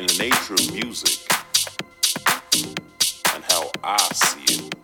in 0.00 0.06
the 0.06 0.16
nature 0.18 0.54
of 0.54 0.72
music 0.72 1.30
and 3.34 3.44
how 3.44 3.70
I 3.84 3.98
see 4.14 4.54
it. 4.54 4.79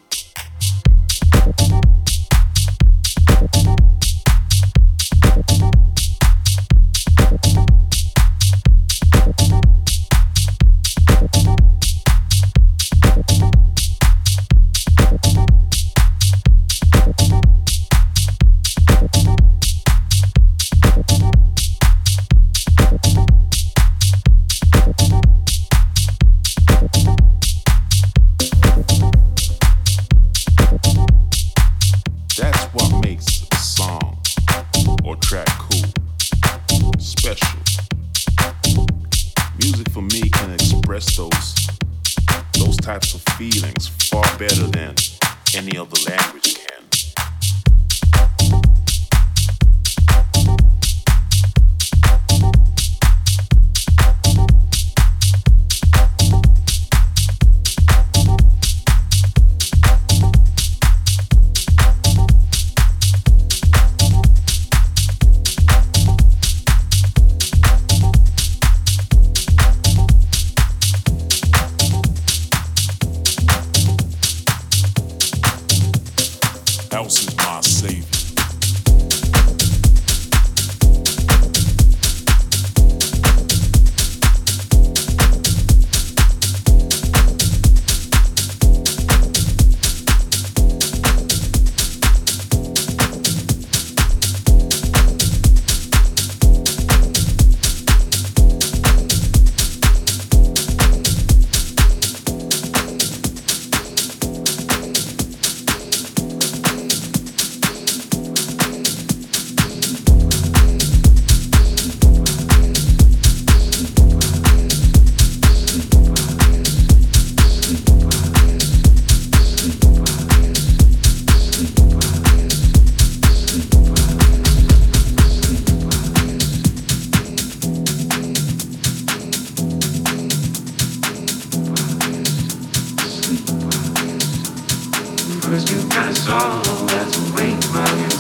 Cause 135.46 135.70
you 135.70 135.88
got 135.88 136.10
a 136.10 136.14
song 136.16 136.86
that's 136.88 137.16
a 137.16 137.34
wing 137.36 138.15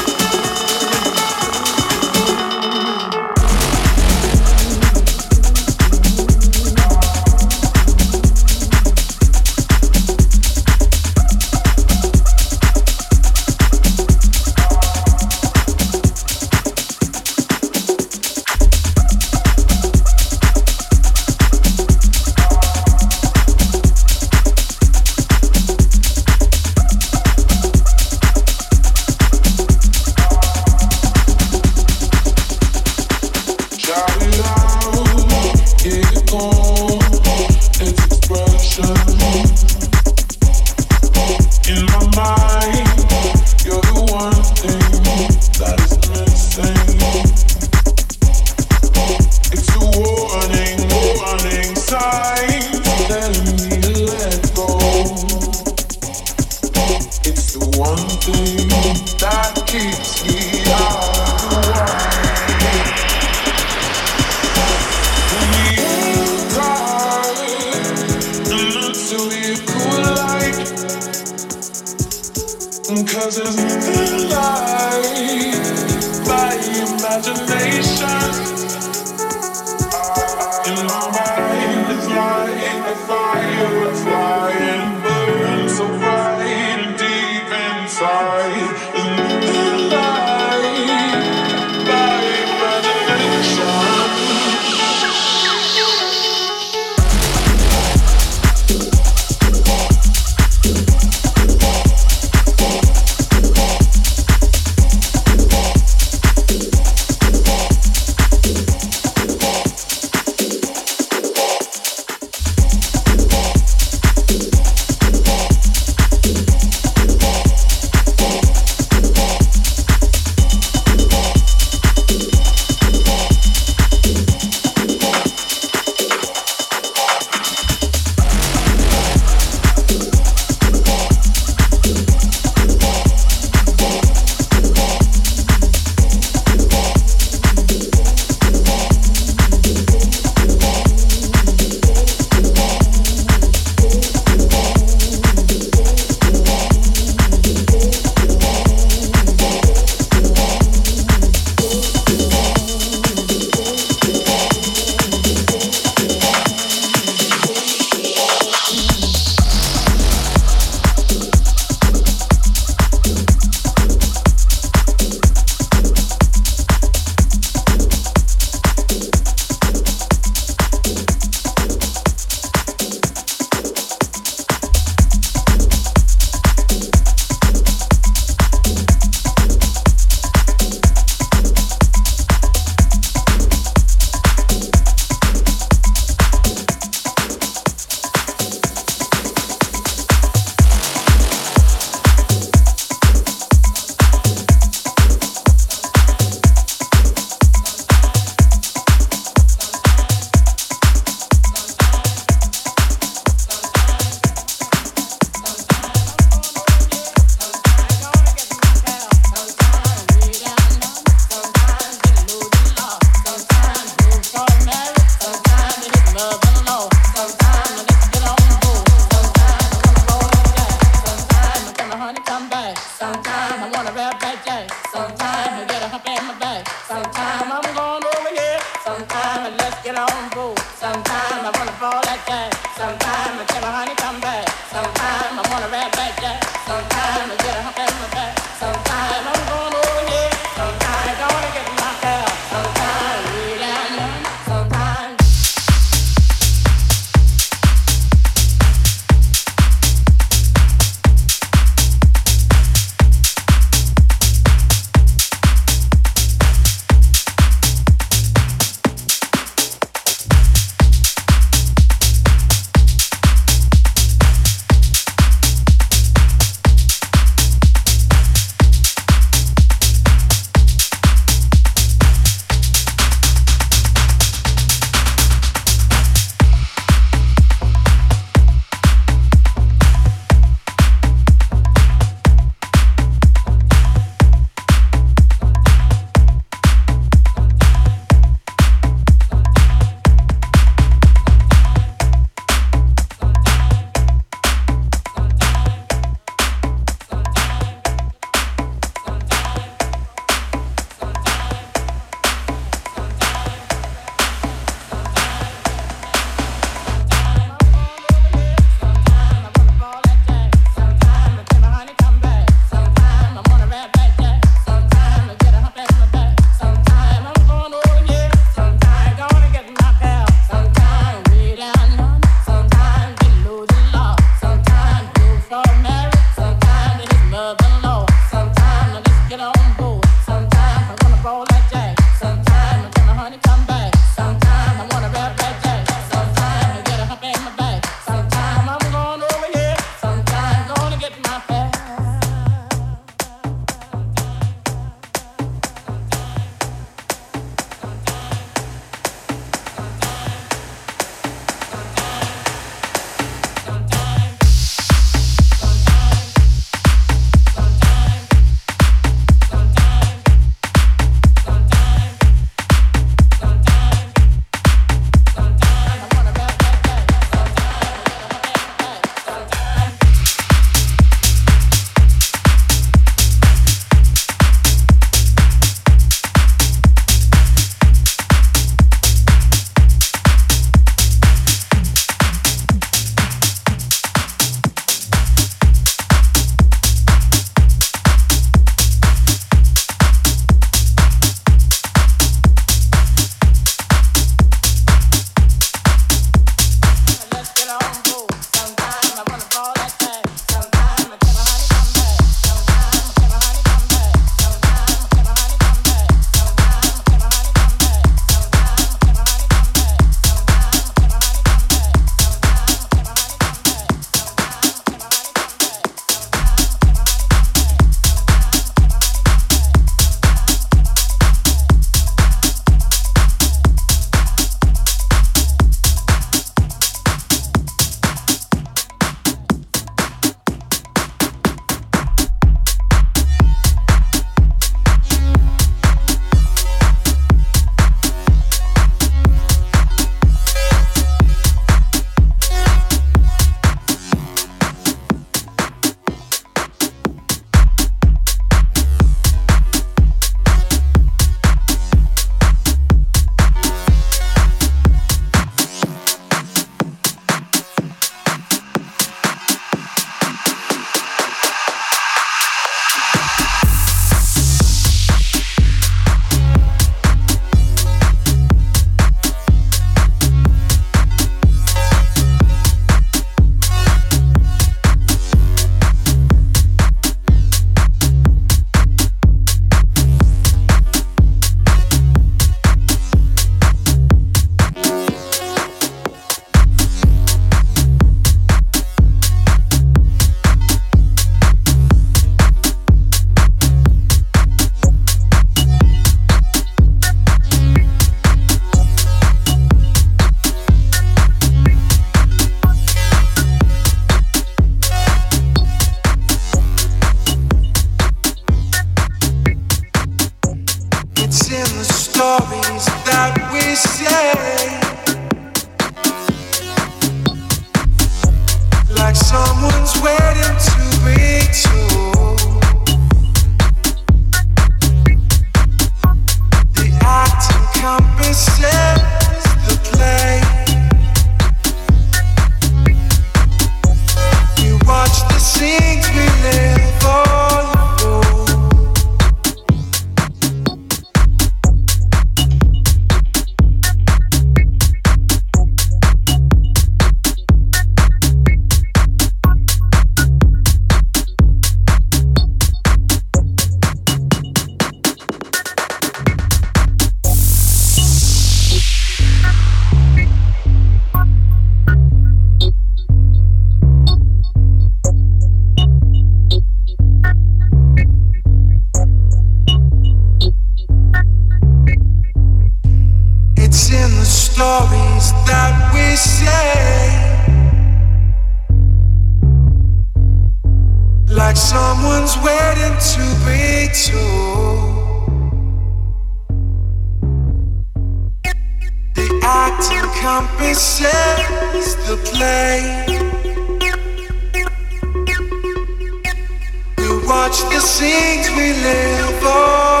things 597.81 598.49
we 598.51 598.73
live 598.73 599.39
for. 599.41 600.00